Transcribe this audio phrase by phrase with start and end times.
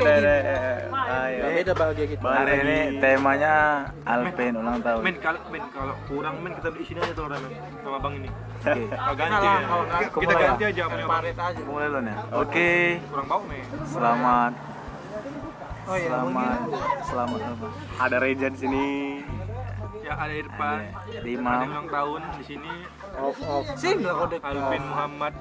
[0.00, 0.30] udah, gitu.
[0.30, 0.94] udah.
[1.04, 1.42] Ayo.
[1.52, 3.00] beda bahagia gitu Balik Hari ini lagi.
[3.04, 3.54] temanya
[4.08, 5.00] Alvin ulang tahun.
[5.04, 7.52] Men kalau men kalau kurang men kita di sini aja tuh orang men
[7.84, 8.28] sama bang ini.
[8.32, 8.82] Oke.
[8.88, 9.58] Kalau ganti ya.
[10.08, 10.68] Kita ganti ya?
[10.72, 12.16] aja paret aja Mulai nih.
[12.32, 12.72] Oke.
[13.12, 13.64] Kurang bau men.
[13.84, 14.52] Selamat.
[15.84, 16.58] oh iya Selamat.
[17.04, 17.66] Selamat apa?
[18.00, 18.86] Ada Reja di sini.
[20.04, 20.80] Ya ada Irfan.
[21.08, 22.74] Ada yang ulang tahun di sini
[23.14, 25.34] off off sini lah kode Alvin Muhammad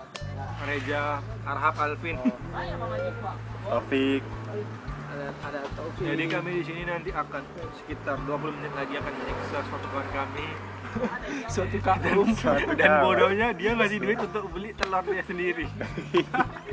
[0.64, 2.16] Reja Arhab Alvin.
[3.68, 4.24] Taufik.
[5.42, 6.06] Ada ada Taufik.
[6.06, 7.42] Jadi kami di sini nanti akan
[7.82, 10.48] sekitar 20 menit lagi akan menyiksa suatu kawan kami.
[11.50, 12.30] Suatu kaum
[12.78, 15.66] dan bodohnya dia ngasih duit untuk beli telur dia sendiri.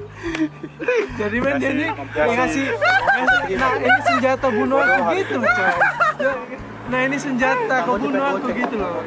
[1.20, 5.74] jadi men dia ini Kasih- ngasih nah ini senjata bunuh aku gitu coy.
[6.90, 9.00] Nah ini senjata kau bunuh aku gitu loh.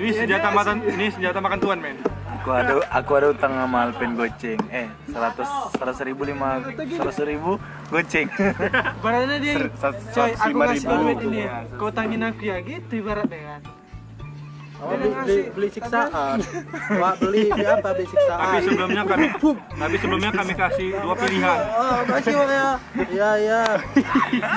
[0.00, 1.96] Ini senjata makan ini senjata makan tuan men.
[2.42, 4.58] Aku ada aku ada utang sama Alvin goceng.
[4.74, 7.54] Eh, 100 100 ribu lima 100 ribu
[7.86, 8.26] goceng.
[8.98, 10.94] Ibaratnya dia, coy, seratus aku lima kasih ribu.
[11.06, 11.42] duit ini,
[11.78, 13.60] kau tangin aku ya gitu ibaratnya kan.
[14.82, 16.42] Oh, beli, beli, beli siksaan.
[16.98, 17.94] Wah, beli beli apa?
[17.94, 18.38] Beli siksaan.
[18.42, 19.26] Tapi sebelumnya kami
[19.86, 21.58] tapi sebelumnya kami kasih dua pilihan.
[21.78, 22.70] Oh, kasih Bang, ya.
[23.06, 23.62] Iya, iya.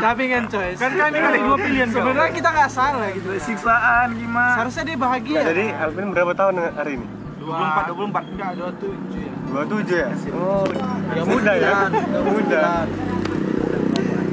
[0.01, 3.29] Tapi kan coy, Kan kami kasih dua pilihan sebenarnya kita nggak salah gitu.
[3.37, 4.53] Siksaan gimana?
[4.57, 5.41] Seharusnya dia bahagia.
[5.53, 7.24] Jadi Alvin berapa tahun hari ini?
[7.45, 8.25] 24 24.
[8.27, 9.33] Enggak, 27 ya.
[9.45, 10.09] 27 ya?
[10.33, 10.65] Oh,
[11.07, 11.77] Ya, muda ya?
[12.19, 12.63] Muda.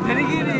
[0.02, 0.58] Jadi gini,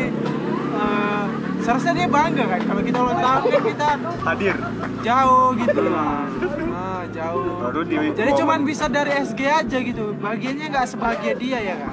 [0.73, 1.23] eh,
[1.59, 3.89] seharusnya dia bangga kan kalau kita ulang tahun kan kita
[4.23, 4.55] Hadir.
[5.01, 6.23] jauh gitu lah.
[6.63, 7.43] Nah, jauh.
[7.59, 10.15] Baru di Jadi cuman bisa dari SG aja gitu.
[10.15, 11.91] Bagiannya nggak sebahagia dia ya kan.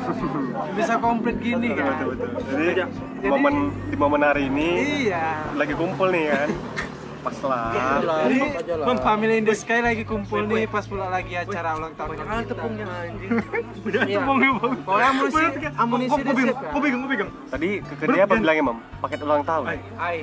[0.73, 1.95] Bisa komplit gini Betul, kan.
[2.07, 2.57] betul, betul.
[2.61, 2.83] Jadi,
[3.27, 3.55] momen
[3.89, 4.69] di momen hari ini
[5.09, 5.27] Iya.
[5.53, 6.49] lagi kumpul nih kan.
[7.21, 7.69] Pas lah.
[8.01, 8.87] Jadi aja lah.
[8.87, 12.41] Mem Family in the Sky lagi kumpul nih pas pula lagi acara ulang tahun Ah,
[12.41, 12.49] kita.
[12.49, 13.31] tepungnya anjing.
[13.87, 14.17] Udah Iya.
[14.17, 14.73] tepungnya bang.
[14.81, 15.43] Pokoknya amunisi
[15.77, 16.71] amunisi Kok dia pegang, siap kan.
[16.71, 17.31] kok pegang, kok pegang.
[17.47, 18.79] Tadi ke ke dia apa bilangnya, Mam?
[18.99, 19.65] Paket ulang tahun.
[19.95, 20.17] Ai,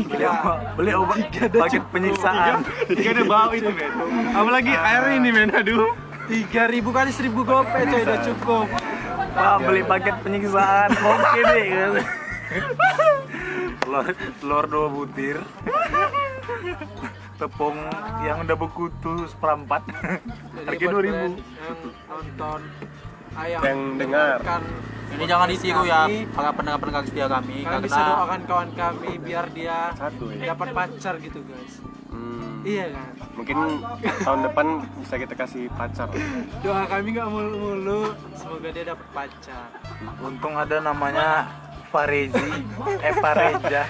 [0.00, 0.52] beli apa?
[0.74, 1.18] Beli obat
[1.62, 2.54] paket penyiksaan.
[2.86, 3.90] Tiga ada bau itu men.
[4.30, 5.90] Apalagi air ini men, aduh.
[6.24, 8.66] tiga ribu kali seribu gopay coy udah cukup.
[9.34, 10.88] Pak, beli paket penyiksaan.
[10.94, 11.66] Oke deh.
[13.82, 14.04] telur,
[14.38, 15.36] telur dua butir.
[17.34, 17.78] Tepung
[18.22, 19.82] yang udah berkutu seperempat.
[20.68, 21.10] Harga buat 2000.
[21.10, 21.34] yang
[22.06, 22.60] nonton
[23.34, 24.38] ayam Yang dengar.
[25.14, 29.46] Ini jangan ditiru ya, para pendengar-pendengar setia kami Kalian bisa karena doakan kawan kami biar
[29.54, 30.50] dia Satu ya.
[30.50, 31.74] dapat pacar gitu guys.
[32.10, 32.66] Hmm.
[32.66, 33.08] Iya kan.
[33.38, 33.56] Mungkin
[34.26, 34.66] tahun depan
[35.04, 36.08] bisa kita kasih pacar.
[36.66, 39.68] Doa kami nggak mulu-mulu, semoga dia dapat pacar.
[40.18, 41.46] Untung ada namanya
[41.94, 42.50] Farezi,
[42.98, 43.82] eh Fareja,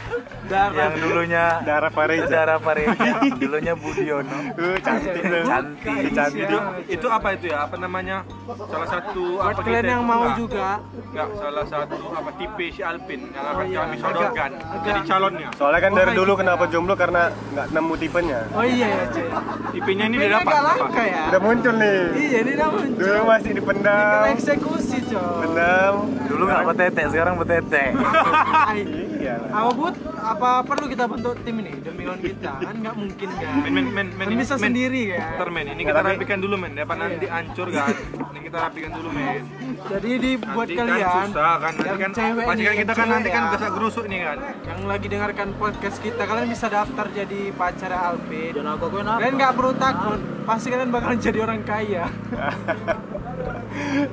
[0.45, 0.77] Darah.
[0.77, 2.29] yang dulunya Darah Fareja.
[2.29, 4.53] Darah Fareja, dulunya Budiono.
[4.61, 5.41] Uh, cantik tuh.
[5.49, 6.45] Cantik, Cantik.
[6.45, 6.59] Itu
[6.93, 7.65] itu apa itu ya?
[7.65, 8.29] Apa namanya?
[8.69, 12.67] Salah satu Buat apa kalian kita- yang mau enggak, juga, Enggak, salah satu apa tipe
[12.69, 13.79] si Alvin yang akan iya.
[13.81, 14.51] kami sodorkan
[14.85, 15.49] jadi calonnya.
[15.57, 18.41] Soalnya kan dari dulu kenapa jomblo karena nggak nemu tipenya.
[18.53, 19.29] oh iya ya cuy.
[19.73, 20.61] Tipenya ini Ini dia dapat.
[21.01, 21.23] ya.
[21.33, 21.99] Udah muncul nih.
[22.13, 23.01] Iya ini udah muncul.
[23.01, 24.23] Dulu masih dipendam.
[24.29, 25.41] eksekusi coy.
[25.41, 25.95] Pendam.
[26.29, 27.85] Dulu nggak betete, sekarang betete.
[27.95, 28.83] Ai,
[29.17, 29.35] Iya.
[29.49, 29.95] Apa but?
[30.15, 32.53] Apa perlu kita bentuk tim ini demi kawan kita?
[32.59, 33.55] Kan nggak mungkin kan.
[33.59, 34.27] Men men men men.
[34.27, 35.33] Kan bisa sendiri kan.
[35.35, 37.95] Ntar men, ini Nggak, kita rapikan dulu men, dapat nanti hancur kan.
[38.13, 39.43] Ini kita rapikan dulu men.
[39.85, 42.93] Jadi di buat Nanti kalian kan susah kan, nanti yang kan cewek pasti kan kita
[42.95, 44.39] kan nanti kan ya, gak gerusuk nih kan.
[44.65, 48.53] yang lagi dengarkan podcast kita kalian bisa daftar jadi pacar Alvin.
[48.53, 49.19] jangan aku akuin apa.
[49.19, 52.05] Kalian nggak perlu takut, pasti kalian bakalan jadi orang kaya.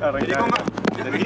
[0.02, 0.42] Orang Jadi kaya.
[0.42, 0.66] kok nggak?
[0.94, 1.24] Jadi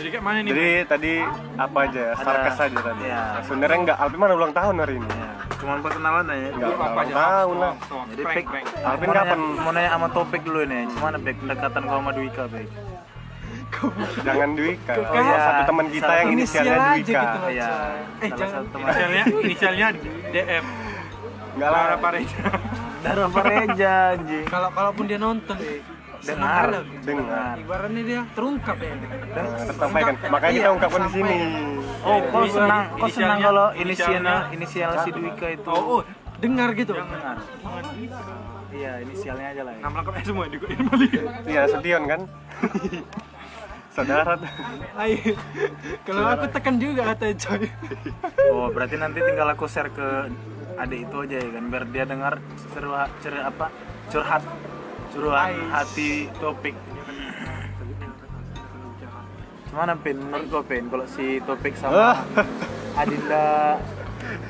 [0.00, 0.50] jadi kayak mana nih?
[0.50, 1.12] Jadi tadi
[1.54, 2.00] apa aja?
[2.02, 2.12] ya?
[2.16, 3.04] Sarkas aja tadi.
[3.04, 3.96] Nah, Sebenarnya enggak.
[3.98, 5.08] Alvin mana ulang tahun hari ini?
[5.10, 6.46] Ya, cuman perkenalan aja.
[6.50, 7.14] Enggak apa ulang aja?
[7.14, 7.72] tahun lah.
[8.08, 8.66] Jadi prank, prank.
[8.80, 9.38] Alvin kapan?
[9.56, 12.68] Mau nanya sama topik dulu nih, gimana Pek pendekatan kau sama Dwika Pek?
[14.20, 14.92] Jangan Dwika.
[14.96, 15.36] Oh, iya.
[15.38, 17.20] Satu teman kita Salah yang Inisial inisialnya Dwika.
[17.22, 17.38] gitu.
[17.50, 17.76] Iya, Eh
[18.26, 18.54] salah jangan.
[18.56, 18.86] satu teman.
[18.86, 19.86] Inisialnya inisialnya
[20.32, 20.64] DM.
[21.50, 21.98] Enggak lah.
[21.98, 22.38] Pareja.
[23.00, 24.44] Darah Fareja anjing.
[24.46, 25.80] Kalau kalaupun dia nonton, eh,
[26.20, 26.82] Dengar, lah.
[27.00, 27.54] Dengar.
[27.56, 28.92] Ibaratnya dia terungkap ya.
[28.92, 30.14] Nah, tersampaikan.
[30.28, 31.36] Makanya kita Iya, ungkapkan di sini.
[32.00, 35.68] Oh, kau senang, kau senang kalau inisialnya- inisial si Dwika itu.
[35.68, 36.02] Oh, oh,
[36.40, 36.96] Dengar gitu.
[36.96, 37.36] Dengar.
[38.72, 39.72] Iya, inisialnya aja lah.
[39.76, 39.80] Ya.
[39.84, 41.12] nama lengkapnya semua di balik.
[41.44, 42.20] Iya, Sution kan?
[43.90, 44.34] Saudara.
[44.96, 45.34] Ayo.
[46.06, 47.66] Kalau aku tekan juga katanya coy.
[48.54, 50.30] Oh, berarti nanti tinggal aku share ke
[50.80, 52.34] adik itu aja ya kan biar dia dengar
[52.72, 53.68] curhat cer apa
[54.08, 54.40] curhat
[55.10, 56.74] curhat hati topik
[59.70, 60.18] Gimana Pin?
[60.18, 62.26] Menurut gue Pin, kalau si Topik sama
[62.98, 63.78] Adinda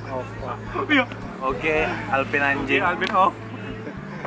[0.09, 0.57] oh, oh.
[0.89, 1.05] Iya.
[1.45, 3.37] Oke, Alpin Oke, anjing Alvin off.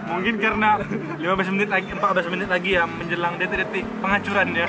[0.04, 0.78] Mungkin karena
[1.18, 4.68] 15 menit lagi 14 menit lagi ya menjelang detik-detik penghancuran ya.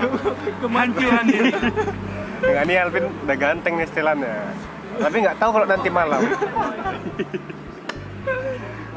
[0.65, 1.53] Kehancuran ini.
[2.41, 4.37] Dengan ini Alvin udah ganteng nih setelannya.
[4.97, 6.21] Tapi nggak tahu kalau nanti malam.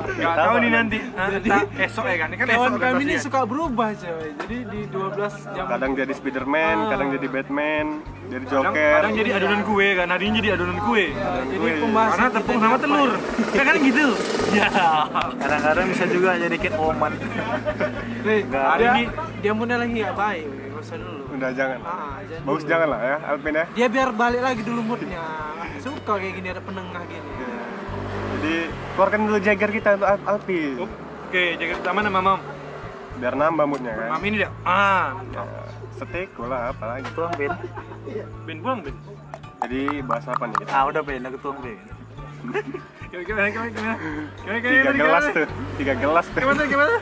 [0.09, 2.27] Gak tahu nih nanti entah esok ya kan.
[2.27, 3.19] Ini kan esok Kawan kan kami ini ya.
[3.19, 4.27] suka berubah coy.
[4.37, 6.89] Jadi di 12 jam Kadang jadi Spiderman, Ah.
[6.89, 7.85] kadang jadi Batman,
[8.25, 8.91] jadi Kadang, Joker.
[8.93, 11.05] kadang jadi adonan kue kan, hari ini jadi adonan kue.
[11.47, 13.11] jadi pembahasan Karena tepung sama telur.
[13.11, 13.19] ya?
[13.51, 14.07] Ya kan gitu.
[14.49, 14.67] Ya.
[15.37, 17.11] Kadang-kadang bisa juga jadi kid oman.
[18.23, 19.03] Nih, Hari ini
[19.37, 20.45] dia mau lagi nggak baik,
[20.77, 21.23] usah dulu.
[21.29, 21.79] Udah jangan.
[21.79, 22.71] Ah, jangan Bagus dulu.
[22.71, 23.65] jangan lah ya Alvin ya.
[23.75, 25.21] Dia biar balik lagi dulu moodnya.
[25.77, 27.29] Suka kayak gini ada penengah gini.
[28.37, 28.55] Jadi
[28.93, 30.71] keluarkan dulu Jagger kita untuk Al- Alvin.
[30.77, 32.39] Oke, jaga pertama nama mam.
[33.17, 34.07] Biar nambah moodnya kan.
[34.13, 34.49] Mam ini dia.
[34.61, 35.41] Ah, Ya,
[35.97, 37.09] Steak bola apa lagi.
[37.11, 37.51] Tuang Ben.
[38.45, 38.93] Ben pulang ben.
[39.57, 40.69] Jadi bahas apa nih kita?
[40.69, 41.79] Ah udah Ben, aku tuang Ben.
[43.07, 43.95] Gimana gimana gimana gimana?
[44.37, 45.47] Gimana Tiga gelas tuh,
[45.79, 46.39] tiga gelas tuh.
[46.39, 46.95] Gimana gimana?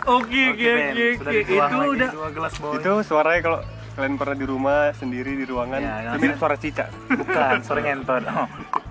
[0.00, 1.38] Oke, oke, oke, oke.
[1.42, 2.72] Itu lagi udah dua gelas boy.
[2.76, 3.58] Itu suaranya kalau
[3.90, 6.88] kalian pernah di rumah sendiri di ruangan, Ya, itu mirip suara cicak.
[7.08, 8.22] Bukan, sore ngentot.
[8.26, 8.46] Oh.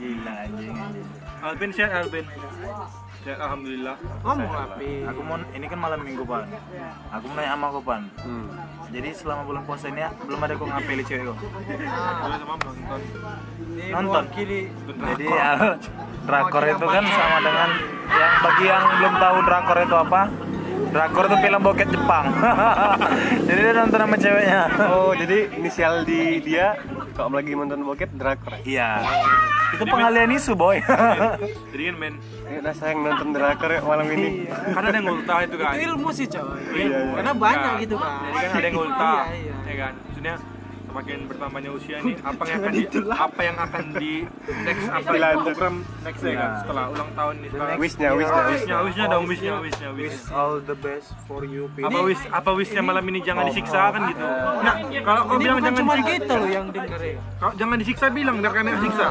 [0.00, 0.76] Gila anjing.
[1.40, 2.24] Alvin sehat Alvin.
[3.20, 3.96] Sehat alhamdulillah.
[4.24, 5.04] Ngomong lah, Pi.
[5.04, 6.48] Aku mau ini kan malam minggu pan.
[7.12, 8.02] Aku mau nanya sama kau pan.
[8.24, 8.48] Hmm.
[8.88, 11.36] Jadi selama bulan puasa ini belum ada kau ngapeli cewek kau.
[11.36, 13.00] Boleh sama nonton.
[13.92, 14.24] Nonton.
[14.24, 15.50] mewakili Jadi ya,
[16.24, 17.68] drakor itu kan sama dengan
[18.08, 20.22] yang bagi yang belum tahu drakor itu apa?
[20.90, 22.24] Drakor itu film bokep Jepang.
[23.48, 24.62] Jadi dia nonton sama ceweknya.
[24.90, 26.74] Oh, jadi inisial di dia
[27.12, 28.54] kalau lagi nonton bokep drakor.
[28.62, 29.02] Iya.
[29.70, 30.82] Itu pengalian isu boy.
[31.70, 32.14] Jadi kan men,
[32.44, 34.46] Ayo dah sayang nonton drakor ya malam ini.
[34.48, 35.72] kan ada yang ultah itu kan.
[35.72, 36.42] itu ilmu sih coy.
[36.72, 37.14] Iya, iya.
[37.16, 38.10] Karena banyak Nah, gitu kan.
[38.10, 39.54] Jadi kan ada yang ultah, Iya, iya.
[39.62, 39.92] ya kan.
[40.00, 40.34] Maksudnya
[40.90, 44.12] semakin bertambahnya usia nih, apa yang akan di, apa yang akan di
[44.60, 45.44] next apa ya, Dilanjut.
[45.46, 46.58] program next ya kan Iya.
[46.60, 51.08] setelah ulang tahun setelah Wishnya, wishnya, wishnya, wishnya dong, wishnya, wishnya, Wish all the best
[51.24, 51.70] for you.
[51.78, 54.26] Apa wish, apa wishnya malam ini jangan disiksa kan gitu.
[54.60, 57.16] Nah, kalau kau Ini bilang jangan cuma disiksa, kita loh yang dengerin.
[57.38, 59.08] kalau jangan disiksa bilang biar kalian disiksa.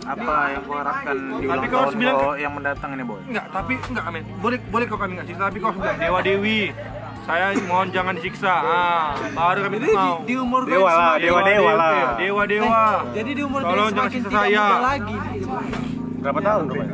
[0.00, 3.04] Apa yang kau harapkan di Tapi ulang kau harus tahun bilang- kau yang mendatang ini
[3.04, 3.20] boy?
[3.26, 4.22] Enggak, tapi enggak amin.
[4.38, 6.60] Boleh boleh kau kami enggak siksa, tapi kau harus bilang dewa dewi.
[7.28, 8.48] Saya mohon jangan disiksa.
[8.48, 10.16] Ah, baru kami Jadi di, mau.
[10.24, 11.92] di umur gue Dewa lah, dewa dewa lah.
[12.16, 12.82] Dewa dewa.
[13.12, 14.64] Jadi di umur Tolong jangan siksa saya.
[14.80, 15.16] lagi.
[16.24, 16.62] Berapa tahun.
[16.64, 16.88] Hah?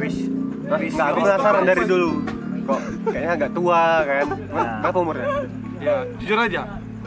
[0.75, 2.11] Nggak, aku penasaran dari dulu.
[2.65, 4.27] Kok kayaknya agak tua kan?
[4.51, 4.75] Nah.
[4.83, 5.27] Berapa umurnya?
[5.79, 6.63] Ya, jujur aja.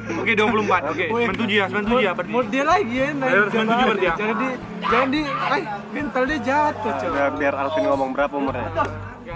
[0.07, 0.87] Oke, 24.
[0.87, 2.31] Oke, 97 ya, 97 ya berarti.
[2.31, 3.83] Mau dia lagi ya naik Ayo, ke 97 bawah.
[3.83, 4.13] berarti ya.
[4.15, 4.47] Jangan di
[4.87, 7.09] jangan di ay mental dia jatuh coy.
[7.11, 8.67] Udah biar Alvin ngomong berapa umurnya.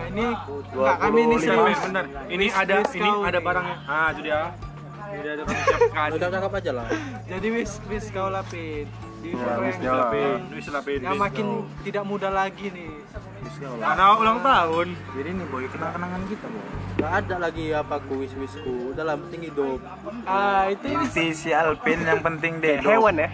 [0.10, 0.26] Ini
[0.74, 1.78] enggak kami ini serius.
[1.78, 2.06] yang benar?
[2.26, 3.66] Ini ada ini ada barang.
[3.86, 4.42] Ah, itu dia.
[5.12, 6.10] Ini dia ada kami siapkan.
[6.18, 6.88] Udah cakap aja lah.
[7.30, 10.42] Jadi wis wis kau lapin Ya, yang,
[11.02, 11.46] yang makin
[11.86, 12.90] tidak muda lagi nih.
[13.62, 14.88] Karena ulang tahun.
[15.14, 16.64] Jadi nih boy kenang-kenangan kita boy.
[16.92, 18.94] Gak ada lagi apa ku wis wisku.
[18.94, 19.80] Udah lah penting hidup.
[20.24, 22.78] Ah itu ini Si Alpin yang penting deh.
[22.82, 23.30] Hewan ya.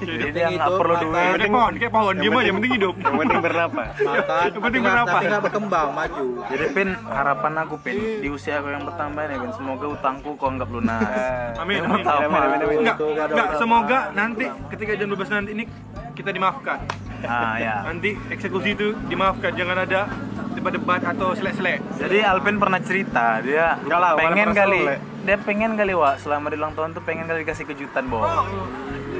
[0.00, 1.12] Jadi dia nggak perlu duit.
[1.12, 2.94] Kayak penting- pohon, kayak pohon, yang diam aja, penting- hidup.
[2.96, 3.92] Yang penting bernapas.
[3.92, 4.44] Makan.
[4.48, 5.12] Yang penting nggak- berapa?
[5.12, 6.26] Tapi nggak berkembang maju.
[6.48, 10.48] Jadi Pin, harapan aku Pin di usia aku yang bertambah nih Pin, semoga utangku kau
[10.48, 11.52] anggap lunas.
[11.60, 12.04] Amin, Yang amin.
[12.08, 12.76] Amin, amin, amin.
[12.82, 12.96] Enggak,
[13.28, 15.64] nggak semoga nanti ketika jam 12 nanti ini
[16.12, 16.78] kita dimaafkan.
[17.22, 17.86] Ah ya.
[17.86, 20.10] Nanti eksekusi itu dimaafkan, jangan ada
[20.52, 21.80] debat-debat atau selek-selek.
[21.98, 26.50] Jadi Alvin pernah cerita dia Enggak lah, pengen kali pernah dia pengen kali Wak selama
[26.50, 28.26] di ulang tahun tuh pengen kali dikasih kejutan boy.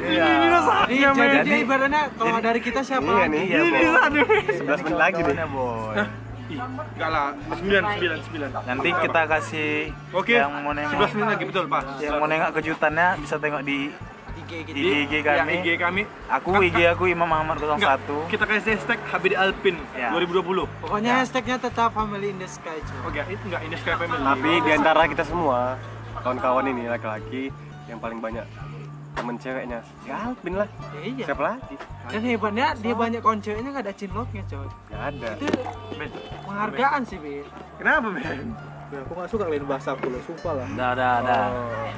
[0.02, 0.26] Iya.
[0.90, 3.30] jadi, jadi dia ibaratnya kalau dari kita siapa Iya lagi?
[3.30, 3.44] nih.
[3.46, 4.38] Iya boy.
[4.66, 5.94] 11 menit lagi boy.
[6.52, 8.68] Ih, enggak lah, 9, 9, 9.
[8.68, 9.72] Nanti kita kasih
[10.12, 11.82] Oke, yang mau nengok 11 menit lagi, betul Pak.
[12.02, 13.88] yang mau nengok kejutannya bisa tengok di
[14.52, 14.76] IG gitu.
[14.76, 15.52] IG IG Ya, kami.
[15.56, 16.02] IG kami.
[16.28, 17.78] Aku IG aku Imam Muhammad 01.
[17.80, 17.96] Enggak,
[18.28, 20.12] kita kasih hashtag HBD Alpin Ya.
[20.12, 20.68] 2020.
[20.84, 23.08] Pokoknya hashtagnya tetap family in the sky coy.
[23.08, 24.20] Oke, itu enggak ini Sky Family.
[24.20, 25.80] Tapi di antara kita semua,
[26.20, 27.48] kawan-kawan ini laki-laki
[27.88, 28.44] yang paling banyak
[29.12, 30.68] temen ceweknya si Alvin lah.
[30.96, 31.24] Ya, iya.
[31.28, 31.74] Siapa lagi?
[32.08, 34.68] Dan hebatnya dia banyak konceweknya nggak ada cinloknya coy.
[34.88, 35.28] Gak ada.
[35.36, 35.46] Itu
[36.00, 36.10] Ben,
[36.48, 37.44] penghargaan sih Bin.
[37.76, 38.56] Kenapa, Ben?
[38.92, 40.66] Ya, aku nggak suka lain bahasa aku loh, sumpah lah.
[40.76, 41.44] Dah dah dah.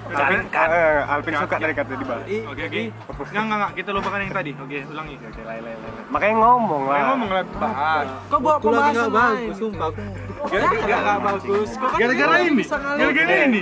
[0.06, 2.22] Alvin, Kan Eh, Alvin suka dari kata dibahas.
[2.24, 2.80] I- Oke, oke.
[2.86, 3.70] Enggak, enggak, enggak.
[3.74, 4.50] Kita lupakan yang tadi.
[4.54, 5.14] Oke, ulangi.
[5.18, 5.92] Oke, lain, lain, lain.
[6.06, 6.94] Makanya ngomong lah.
[6.94, 8.06] Kayak ngomong lah, bahas.
[8.30, 9.34] Kok bawa Aku lagi pembahasan nggak lain?
[9.34, 10.02] bagus, sumpah aku.
[10.46, 11.68] Nggak nggak bagus.
[11.74, 12.62] Kok kan Gara-gara ini.
[12.94, 13.60] Gara-gara ini.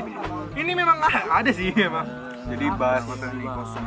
[0.52, 0.96] Ini memang
[1.40, 2.06] ada sih memang.
[2.42, 3.02] Jadi bahas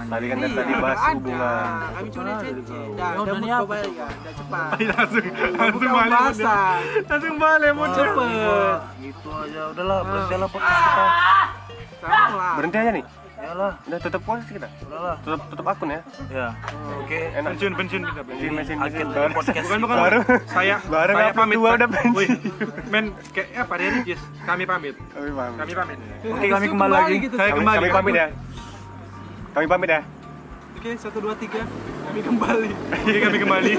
[0.07, 1.65] tadi kan dari tadi bahas hubungan.
[1.91, 2.79] Kami cuma cece.
[2.95, 3.87] Dah, udah mau coba ya.
[3.91, 4.69] Udah cepat.
[4.95, 6.47] langsung langsung Buka balik
[7.05, 8.79] langsung balik mau Cepet.
[9.03, 11.05] gitu aja udahlah berhenti lah podcast kita.
[11.99, 12.53] Sama lah.
[12.55, 13.05] Berhenti aja nih.
[13.45, 14.67] Yalah, Udah tutup podcast kita.
[14.81, 15.15] udahlah.
[15.21, 16.01] Tutup tutup akun ya.
[16.27, 16.47] Ya.
[16.97, 17.19] Oke.
[17.29, 17.49] Enak.
[17.53, 19.63] pensiun pensiun kita pensiun mesin Akhir dari podcast.
[19.63, 20.19] bukan bukan Baru.
[20.47, 22.15] saya Baru saya pamit dua udah pensiun.
[22.15, 22.29] Wih,
[22.89, 25.55] men kayak apa dia Ricis kami pamit Kami pamit.
[25.55, 27.15] kami pamit Oke, kami kembali lagi.
[27.21, 27.35] gitu.
[27.35, 27.77] Saya Kami, kembali.
[27.77, 28.27] kami pamit ya.
[29.53, 30.01] Kami pamit ya.
[30.75, 31.61] Oke, satu dua tiga.
[32.03, 32.69] Kami kembali.
[32.95, 33.73] Oke, kami kembali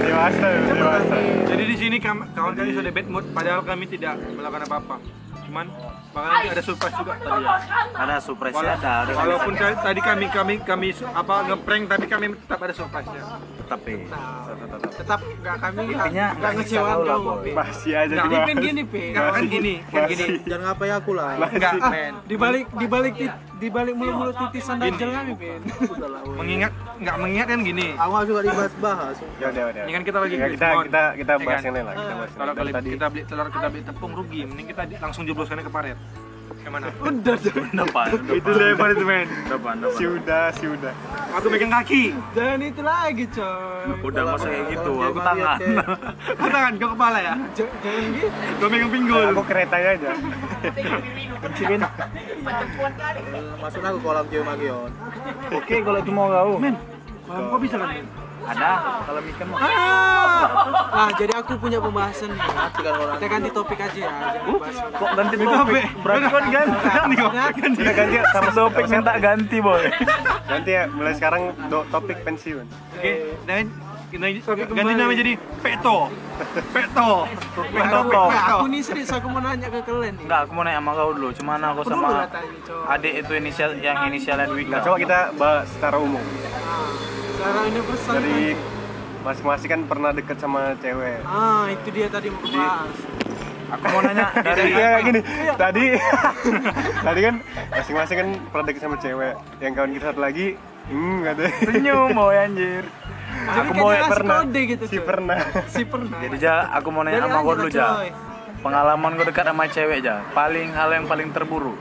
[0.00, 1.16] Dewasa, dewasa.
[1.46, 4.96] jadi di sini kawan kami sudah bad mood padahal kami tidak melakukan apa-apa
[5.50, 5.66] cuman
[6.14, 7.56] bakal nanti ada surprise juga tadi ya.
[7.98, 12.70] Ada surprise Wala- ada, walaupun tadi kami kami kami apa ngeprank tapi kami tetap ada
[12.70, 13.10] surprise
[13.70, 13.92] nya tapi
[14.90, 17.54] Tetap nggak kami nggak ngecewakan kamu, lah.
[17.56, 18.44] Masih aja Ini dibahas.
[18.44, 19.02] pin gini, Pi.
[19.08, 21.28] Enggak kan gini kan gini Jangan ngapain aku lah.
[21.38, 23.14] enggak Ah, men di balik di balik
[23.60, 25.60] di balik mulut-mulut titisan dajjal kami, Pin.
[26.32, 29.16] mengingat nggak mengingat kan gini Aku nggak suka dibahas-bahas.
[29.36, 29.82] Ya udah udah.
[29.82, 31.64] ini kan kita lagi Ya, kita kita kita Ya bahas kan?
[31.64, 31.94] yang lain lah.
[31.94, 32.30] Kita bahas.
[32.32, 32.74] kalau yang lain.
[32.74, 35.98] tadi kita beli telur kita beli tepung rugi mending kita langsung jebloskannya ke paret
[36.60, 38.08] gimana Udah, jangan, depan.
[38.28, 40.92] itu lebar itu men Depan, si udah si udah.
[41.30, 43.84] aku megang kaki jangan itu lagi, coy.
[44.02, 45.58] Udah nggak usah kayak gitu, aku tangan.
[46.32, 48.28] kau tangan kau kepala ya Jangan gitu.
[48.56, 50.10] kau megang pinggul Aku keretanya aja.
[50.60, 50.72] Eh,
[53.56, 54.90] Masuk aku kolam Geo Magion.
[55.50, 56.52] Oke, kalau itu mau kau.
[56.56, 56.74] men
[57.24, 57.88] kau kok bisa kan
[58.40, 58.70] Ada,
[59.04, 59.58] kalau mikan mau.
[59.60, 62.40] Nah, jadi aku punya pembahasan nih.
[62.40, 62.70] Kan.
[63.20, 64.12] Kita ganti topik aja ya.
[64.46, 65.84] Bahas Kok ganti topik?
[66.00, 66.76] Berarti kan ganti.
[66.88, 67.32] ganti kok
[67.80, 69.82] Udah ganti ya, sama Topik minta ganti, boy.
[70.48, 72.66] Ganti ya, mulai sekarang do, topik pensiun.
[73.00, 73.12] oke
[73.46, 73.64] dan
[74.10, 74.26] kita
[74.74, 76.10] ganti nama jadi Peto
[76.74, 77.10] Peto
[77.54, 78.24] Peto Peto.
[78.26, 80.26] Aku nih serius, aku mau nanya ke kalian nih.
[80.26, 81.28] Enggak, aku mau nanya sama kau dulu.
[81.30, 82.26] Cuman aku sama
[82.90, 84.76] adik itu inisial yang inisialnya Dwika.
[84.76, 86.24] Nah, coba kita bahas secara umum.
[87.40, 88.40] Sekarang ini pesan Dari
[89.20, 91.24] masing-masing kan pernah deket sama cewek.
[91.24, 92.92] Ah, itu dia tadi mau bahas.
[93.70, 95.20] Aku mau nanya Dari kayak gini,
[95.56, 95.84] tadi
[97.08, 97.34] tadi kan
[97.72, 99.34] masing-masing kan pernah deket sama cewek.
[99.56, 100.46] Yang kawan kita satu lagi,
[100.92, 101.52] hmm katanya.
[101.64, 102.84] senyum, boy anjir.
[103.30, 104.36] Jadi Aku kayak mau ngasih pernah.
[104.36, 105.38] kode gitu, Si pernah.
[105.64, 106.18] Si pernah.
[106.20, 107.88] Jadi Ja, aku mau nanya Dari sama aja dulu Ja.
[108.60, 110.16] Pengalaman gue dekat sama cewek Ja.
[110.36, 111.78] Paling hal yang paling terburuk.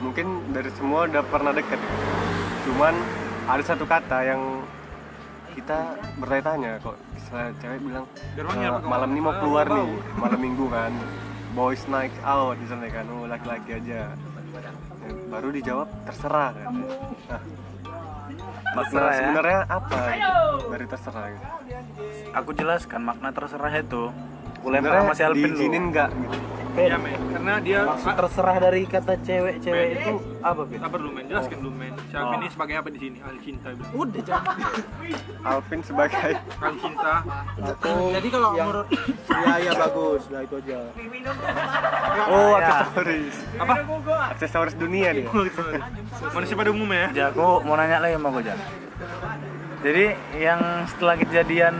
[0.00, 1.76] Mungkin dari semua udah pernah deket.
[2.64, 2.96] Cuman
[3.44, 4.40] ada satu kata yang
[5.56, 5.78] kita
[6.16, 8.04] bertanya-tanya kok misalnya cewek bilang
[8.36, 10.92] "Eh, malam ini mau keluar nih malam minggu kan.
[11.52, 13.04] Boys night out misalnya kan.
[13.08, 14.12] Oh laki-laki aja.
[14.12, 16.68] Ya, baru dijawab terserah kan.
[16.68, 17.40] Nah
[18.66, 19.18] makna Terserah ya.
[19.18, 19.98] sebenarnya apa?
[20.68, 21.46] Dari terserah gitu.
[22.34, 24.04] Aku jelaskan makna terserah itu.
[24.60, 25.56] Sebenarnya sama si Alvin dulu.
[25.56, 26.36] diizinin nggak gitu
[26.76, 30.78] ya men karena dia Maksud terserah dari kata cewek-cewek itu apa, Pin?
[30.78, 33.66] sabar dulu men jelaskan dulu men si Alvin ini sebagai apa di sini ahli cinta
[33.72, 33.92] bilang.
[33.96, 34.56] Udah jangan.
[35.48, 37.12] Alvin sebagai ahli cinta
[37.56, 38.88] Aku Jadi kalau yang menurut
[39.26, 40.78] iya iya bagus, nah itu aja.
[42.26, 42.60] oh Ya.
[42.60, 43.72] aksesoris apa
[44.30, 45.28] aksesoris dunia dia
[46.30, 48.54] manusia pada umumnya ya Ja, aku mau nanya lagi sama kau, Ja.
[49.78, 50.04] Jadi
[50.36, 51.74] yang setelah kejadian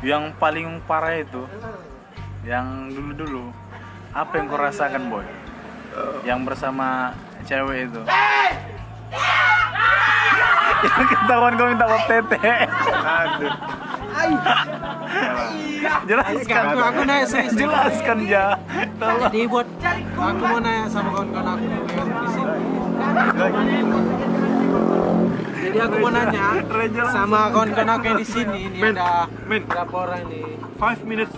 [0.00, 1.44] yang paling parah itu,
[2.42, 3.52] yang dulu-dulu,
[4.10, 5.26] apa yang kau rasakan, boy?
[6.26, 7.14] Yang bersama
[7.46, 8.00] cewek itu.
[10.80, 12.38] Yang ketahuan kau minta pop tete.
[13.04, 13.54] aduh
[16.04, 16.62] Jelaskan.
[16.66, 17.54] aku aku nanya serius.
[17.56, 18.18] Jelaskan.
[19.00, 19.20] Tolong.
[19.30, 19.66] Jadi buat
[20.18, 22.52] aku mau nanya sama kawan-kawan aku di sini.
[25.60, 26.44] Jadi aku mau nanya
[27.08, 28.58] sama kawan-kawan aku yang di sini.
[28.74, 30.42] Ini ada berapa orang nih?
[30.80, 31.34] 5 minutes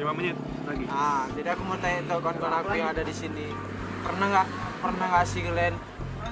[0.00, 3.46] 5 menit lagi Ah, jadi aku mau tanya tuh kawan-kawan aku yang ada di sini.
[4.02, 4.46] Pernah nggak
[4.82, 5.74] pernah nggak sih kalian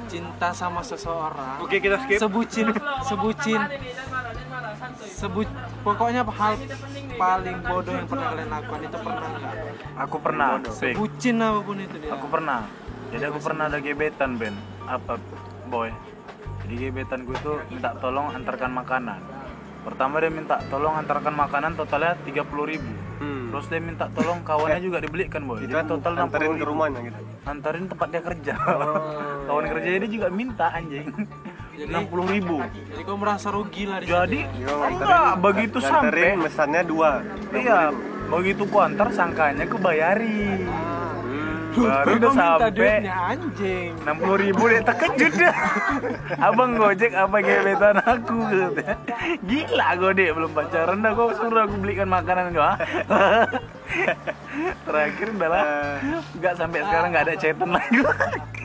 [0.04, 1.64] cinta sama seseorang?
[1.64, 2.66] oke kita skip Sebucin,
[3.08, 3.60] sebucin,
[5.00, 5.48] sebut
[5.80, 6.54] pokoknya hal
[7.16, 9.54] paling bodoh yang pernah kalian lakukan itu pernah nggak?
[10.04, 10.94] Aku pernah, Pik.
[10.98, 12.10] Bucin apa pun itu dia.
[12.14, 12.60] Aku pernah.
[13.14, 14.54] Jadi aku pernah ada gebetan, Ben.
[14.90, 15.22] Apa,
[15.70, 15.88] boy?
[16.66, 19.20] Jadi gebetan gue tuh minta tolong antarkan makanan.
[19.84, 22.90] Pertama dia minta tolong antarkan makanan totalnya 30.000 ribu.
[23.20, 23.52] hmm.
[23.52, 25.60] Terus dia minta tolong kawannya juga dibelikan, boy.
[25.60, 28.54] itu Jadi kan total anterin 60.000 ke rumahnya gitu Antarin tempat dia kerja.
[29.46, 31.06] Kawan kerja dia juga minta anjing.
[31.74, 32.56] Jadi- 60.000 ribu.
[32.64, 34.64] Jadi kau merasa rugi lah di Jadi ya?
[34.64, 36.32] Yo, enggak begitu sampai.
[36.34, 37.10] mesannya dua
[37.50, 37.90] Iya,
[38.26, 40.64] begitu ku antar sangkanya ku bayari.
[40.64, 40.93] hmm.
[41.74, 43.90] Baru udah sampai anjing.
[44.06, 45.54] 60 ribu dia terkejut dah.
[46.46, 48.96] Abang gojek apa gebetan aku katanya.
[49.42, 51.12] gila gue deh belum pacaran dah.
[51.12, 52.78] Kok suruh aku belikan makanan gua.
[54.86, 55.64] Terakhir udah lah.
[56.38, 57.98] Nggak sampai sekarang nggak ada chatan lagi.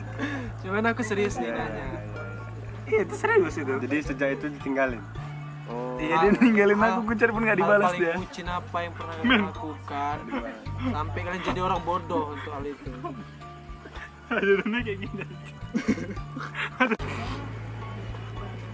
[0.62, 1.86] Cuman aku serius nih nanya.
[2.90, 3.72] iya itu serius itu.
[3.80, 5.02] Jadi sejak itu ditinggalin
[5.70, 8.76] oh iya dia ninggalin aku ku cari pun nggak Hal dibalas paling dia bucin apa
[8.82, 10.16] yang pernah kalian lakukan
[10.90, 12.90] sampai kalian jadi orang bodoh untuk hal itu?
[14.30, 15.24] Adonannya kayak gini.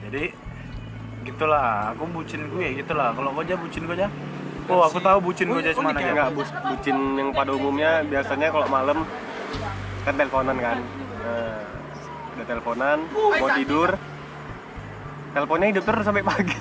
[0.06, 0.24] Jadi
[1.26, 3.16] gitulah, aku bucin gue ya gitulah.
[3.16, 4.08] Kalau gue aja bucin gue aja.
[4.68, 6.12] Oh, aku tahu bucin gue aja semana ya.
[6.12, 9.08] Enggak, bus, bucin yang pada umumnya biasanya kalau malam
[10.04, 10.78] kan teleponan kan.
[11.24, 11.58] Nah,
[12.36, 13.90] udah teleponan, mau tidur.
[15.36, 16.56] Teleponnya hidup terus sampai pagi.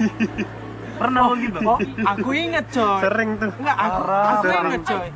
[0.99, 1.59] Pernah lo gitu?
[1.63, 2.99] Oh, aku inget coy.
[2.99, 3.51] Sering tuh.
[3.55, 4.63] Enggak, aku, Parah, aku parah.
[4.67, 5.07] inget coy.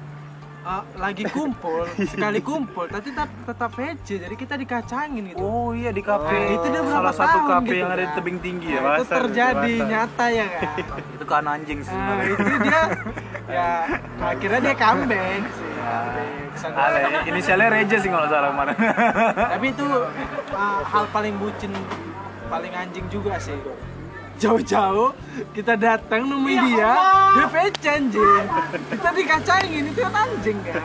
[0.60, 3.72] Eh, lagi kumpul, sekali kumpul, tapi tetap tetap
[4.06, 5.42] jadi kita dikacangin gitu.
[5.42, 6.30] Oh iya di kafe.
[6.36, 8.16] Nah, itu dia berapa salah satu tahun kafe gitu yang ada di kan.
[8.22, 8.78] tebing tinggi ya.
[8.78, 8.98] Nah, Mas.
[9.00, 9.88] itu terjadi pasar.
[9.90, 10.70] nyata ya kan.
[11.10, 11.96] itu kan anjing sih.
[11.96, 12.36] Nah, sebenarnya.
[12.38, 12.82] itu dia
[13.58, 13.70] ya
[14.22, 15.70] akhirnya dia comeback sih.
[15.74, 16.48] comeback.
[16.60, 18.76] Sang- Ale, inisialnya Reja sih kalau nggak salah kemarin.
[19.58, 19.88] Tapi itu
[20.54, 21.72] uh, hal paling bucin,
[22.50, 23.56] paling anjing juga sih.
[24.40, 25.12] Jauh-jauh
[25.52, 26.92] kita datang nemuin dia,
[27.36, 28.44] dia VC anjing.
[28.88, 30.84] Kita dikacangin itu kan anjing kan.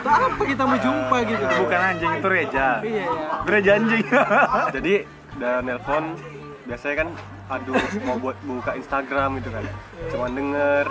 [0.00, 1.44] Tuh apa kita mau jumpa gitu?
[1.60, 2.68] Bukan anjing itu Reja.
[2.80, 3.06] Iya ya.
[3.44, 4.04] Reja anjing.
[4.76, 4.94] Jadi
[5.36, 6.04] udah nelpon
[6.64, 7.08] biasanya kan
[7.46, 9.64] aduh mau buat buka Instagram gitu kan.
[10.08, 10.84] Cuma denger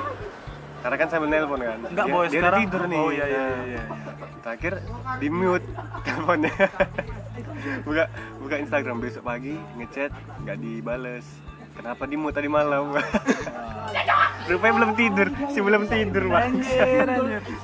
[0.79, 1.79] karena kan sambil nelpon kan.
[1.83, 2.99] Enggak, Dia- boy, dia sekarang- tidur nih.
[2.99, 3.83] Oh, iya, iya, Nah, iya,
[4.39, 4.73] Terakhir
[5.17, 5.65] di mute
[6.05, 6.53] teleponnya.
[7.83, 8.03] Buka
[8.39, 10.11] buka Instagram besok pagi ngechat
[10.43, 11.25] nggak dibales.
[11.75, 12.95] Kenapa di mute tadi malam?
[14.47, 16.53] Rupanya belum tidur, si belum tidur bang.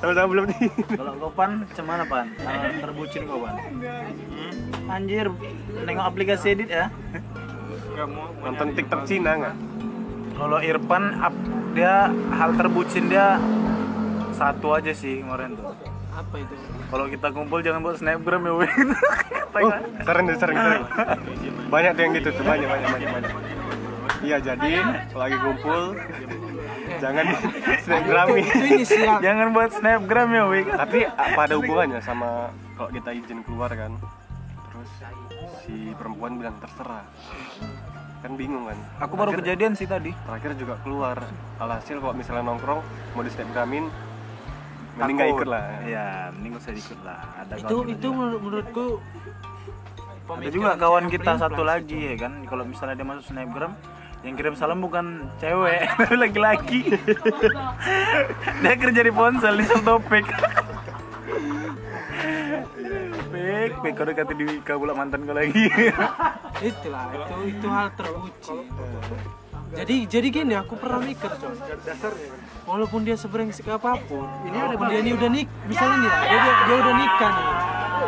[0.02, 0.98] Sama-sama belum tidur.
[1.00, 2.28] Kalau kau pan, cuman pan?
[2.44, 3.56] Hal terbucin kau pan?
[3.56, 4.92] Hmm?
[4.92, 5.32] Anjir,
[5.88, 6.92] nengok aplikasi edit ya.
[8.44, 9.56] Nonton TikTok Cina nggak?
[10.36, 11.04] Kalau Irfan,
[11.72, 13.38] dia hal terbucin dia
[14.36, 15.72] satu aja sih kemarin tuh.
[16.12, 16.54] Apa itu?
[16.86, 18.72] Kalau kita kumpul jangan buat snapgram ya, weh.
[19.52, 19.68] Oh,
[20.02, 20.84] sering tuh, sering, sering.
[21.68, 23.32] Banyak tuh yang gitu tuh, banyak, banyak, banyak, banyak.
[24.22, 24.72] Iya, jadi
[25.12, 25.82] kalau lagi kumpul,
[26.98, 27.26] jangan
[28.32, 29.20] inisial.
[29.20, 30.64] jangan buat snapgram ya, weh.
[30.64, 33.92] Tapi apa ada hubungannya sama kalau kita izin keluar kan?
[34.64, 34.92] Terus
[35.60, 37.04] si perempuan bilang terserah.
[38.22, 38.80] Kan bingung kan?
[39.02, 40.16] Aku baru Terakhir- kejadian sih tadi.
[40.16, 41.20] Terakhir juga keluar.
[41.58, 42.80] Alhasil kalau misalnya nongkrong
[43.12, 43.92] mau di snapgramin,
[44.98, 45.66] mending nggak ikut lah.
[45.88, 47.20] Iya, mending gak usah ikut lah.
[47.40, 48.88] Ada Itu itu menurutku
[50.32, 53.76] Ada juga kawan kita satu lagi ya kan, kalau misalnya dia masuk snapgram,
[54.24, 56.82] yang kirim salam bukan cewek, tapi laki-laki.
[58.64, 60.26] dia kerja di ponsel di topik.
[63.32, 65.68] Pek, pek, kau dekat di Wika pula mantan kau lagi.
[66.62, 68.56] itulah itu itu hal terbuci
[69.72, 71.56] jadi jadi gini aku pernah mikir coy
[72.68, 76.54] walaupun dia sebrengsek apa pun ini walaupun dia ini udah nik misalnya nih dia, dia,
[76.68, 77.48] dia udah nikah nih.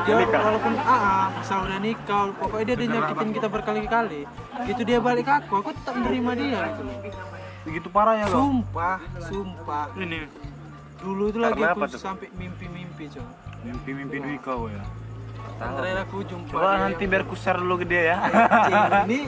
[0.03, 4.21] Dia walaupun ah, ah misal udah nikah pokoknya dia udah nyakitin kita berkali-kali
[4.67, 6.97] gitu dia balik ke aku aku tetap menerima dia gitu loh.
[7.63, 8.35] Begitu parahnya kau.
[8.35, 9.85] sumpah sumpah.
[9.95, 10.27] Ini.
[10.99, 13.27] Dulu itu lagi aku sampai mimpi-mimpi coy
[13.63, 14.83] Mimpi-mimpi Wika kau ya.
[15.53, 18.17] terakhir aku jumpa Coba dia nanti biar ku share dulu ke dia ya.
[19.07, 19.19] Ini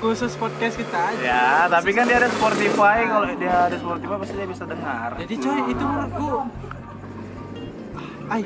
[0.00, 4.34] khusus podcast kita aja ya, tapi kan dia ada Spotify, kalau dia ada Spotify pasti
[4.34, 5.10] dia bisa dengar.
[5.14, 6.28] Jadi coy itu menurutku
[8.26, 8.42] Ay,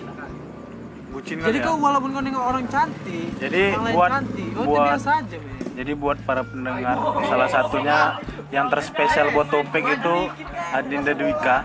[1.08, 1.64] Bucin jadi ya.
[1.64, 5.10] kau walaupun kau nengok orang cantik, Jadi orang lain buat- cantik, kau tuh buat- biasa
[5.14, 5.52] aja men.
[5.74, 7.98] Jadi buat para pendengar, salah satunya
[8.50, 10.16] yang terspesial buat Topik itu
[10.70, 11.56] Adinda Dwika.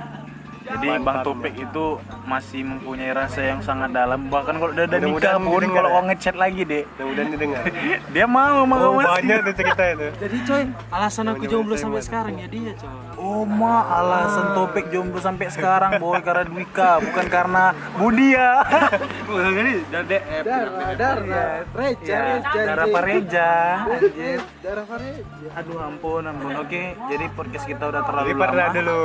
[0.70, 1.86] Jadi Bang Topik itu
[2.24, 4.30] masih mempunyai rasa yang sangat dalam.
[4.30, 5.96] Bahkan kalau udah ada nikah pun, didengar kalau ya.
[5.96, 7.64] mau ngechat lagi deh, Mudah-mudahan didengar.
[8.14, 9.10] dia mau mau Oh, masih.
[9.10, 10.08] banyak tuh cerita itu.
[10.20, 13.09] Jadi coy, alasan aku jomblo sampai sekarang ya dia coy.
[13.30, 18.66] Oh ma, alasan Topik jomblo sampai sekarang boy karena Dwika, bukan karena Budia.
[19.30, 23.50] jadi dari eh, Darah, darah, Reja, ya, Reja, darah Pareja.
[23.86, 25.48] Anjir, darah Reja.
[25.62, 26.58] Aduh ampun ampun.
[26.58, 28.74] Oke, jadi podcast kita udah terlalu lama.
[28.74, 29.02] dulu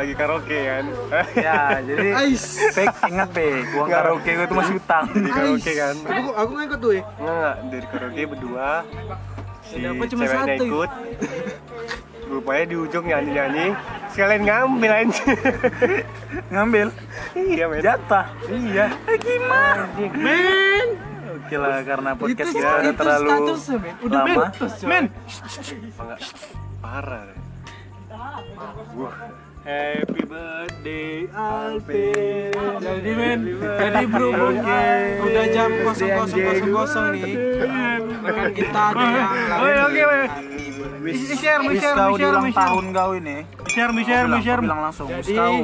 [0.00, 0.84] lagi karaoke kan.
[1.46, 2.44] Ya, jadi Ais.
[2.72, 5.96] Pek, ingat Pek, uang karaoke gue tuh masih utang Di karaoke kan.
[6.00, 7.02] Aku aku ngikut tuh ya.
[7.20, 8.68] Enggak, dari karaoke berdua
[9.66, 10.64] si cuma ceweknya satu.
[10.64, 10.90] ikut.
[12.26, 13.66] Rupanya di ujung nyanyi-nyanyi
[14.10, 15.36] sekalian ngambil anjir.
[16.50, 16.86] Ngambil
[17.36, 17.80] iya, men.
[17.84, 18.86] jatah Iya.
[19.06, 19.84] Eh, gimana?
[20.14, 20.88] Men
[21.36, 23.94] Oke lah, karena podcast Itu kita udah terlalu statusnya men.
[24.02, 24.46] Udah lama
[24.88, 25.04] men.
[26.82, 27.24] Parah.
[28.96, 29.16] Wah.
[29.66, 34.62] happy birthday Alvin Jadi men, jadi berhubung
[35.26, 37.34] udah jam 00.00 nih,
[38.22, 40.55] rekan kita ada yang Oke, oke,
[41.02, 42.60] Wish, share, wish share, kau di share, ulang share.
[42.64, 43.36] tahun kau ini.
[43.68, 44.60] Share Kau share bilang, share.
[44.64, 45.54] bilang langsung, wish Jadi, kau.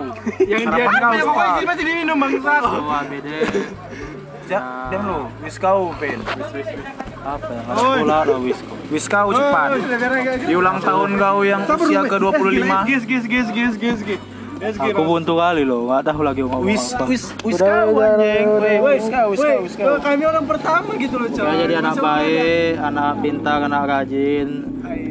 [0.45, 3.37] yang dia kau, ya pokoknya sini pasti diminum bangsat Wah beda.
[4.51, 4.59] Ja,
[4.91, 6.19] diam lu, wish kau, Pen
[7.23, 7.47] Apa?
[7.49, 9.69] Yang harus pula ada wish kau Wish kau cepat
[10.45, 14.21] Di ulang tahun kau yang usia ke-25 Gis, gis, gis, gis, gis, gis.
[14.63, 17.05] Aku buntu kali loh, nggak tahu lagi mau ngomong Wis apa.
[17.05, 18.47] wis wis kau anjing.
[18.79, 19.99] Wis kau wis kau wis kau.
[19.99, 24.49] kami orang pertama gitu loh Udah jadi anak baik, anak pintar, anak rajin,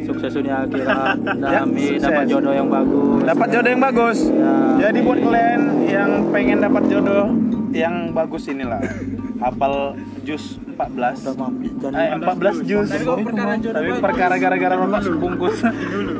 [0.03, 1.17] sukses dunia akhirat,
[1.61, 2.01] amin, sukses.
[2.01, 3.19] dapat jodoh yang bagus.
[3.21, 4.17] Dapat jodoh yang bagus.
[4.25, 4.55] Ya.
[4.81, 7.25] Jadi buat kalian yang pengen dapat jodoh
[7.71, 8.79] yang bagus inilah.
[9.41, 11.33] Hafal jus 14.
[11.81, 12.85] Dan Eh, 14 jus.
[12.93, 15.65] Tapi perkara gara-gara rokok sebungkus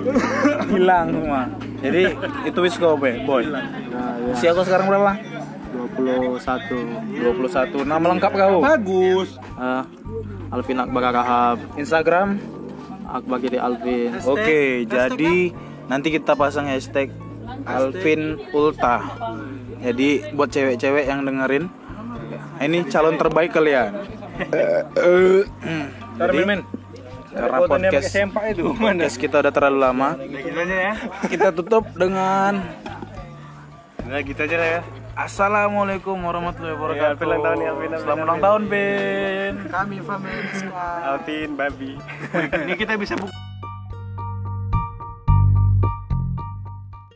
[0.73, 1.41] hilang semua.
[1.81, 2.03] Jadi
[2.45, 3.25] itu wis kau boy.
[3.25, 3.43] boy.
[3.49, 3.65] nah,
[4.21, 5.17] ya, Usia kau sekarang berapa?
[5.97, 7.89] 21 21.
[7.89, 8.59] Nama lengkap kau?
[8.61, 9.83] bagus Ah,
[10.53, 12.37] Alvin Akbar Rahab, Instagram.
[13.11, 14.15] Akbar Giri Alvin.
[14.23, 15.51] Oke, jadi
[15.91, 17.11] nanti kita pasang hashtag
[17.67, 19.03] Alvin Ulta.
[19.81, 21.67] Jadi buat cewek-cewek yang dengerin,
[22.61, 23.91] ini calon terbaik kalian.
[26.21, 26.37] Jadi,
[27.31, 28.11] karena podcast,
[28.51, 28.63] itu?
[28.75, 30.09] podcast kita udah terlalu lama,
[31.31, 32.61] kita tutup dengan
[34.01, 34.81] Nah gitu aja lah ya.
[35.15, 37.15] Assalamualaikum warahmatullahi Ya, wabarakatuh.
[37.15, 39.53] Alvin ulang tahun ya, Alvin, Selamat ulang tahun, Pin.
[39.71, 40.41] kami family
[41.05, 41.91] Alvin, babi.
[42.67, 43.50] Ini kita bisa buka